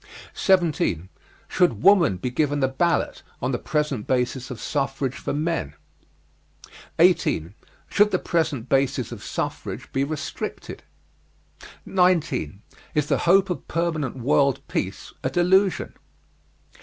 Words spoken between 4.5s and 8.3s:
suffrage for men? 18. Should the